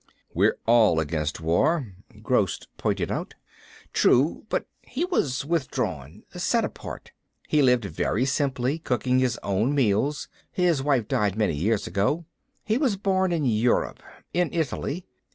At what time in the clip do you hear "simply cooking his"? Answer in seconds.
8.25-9.37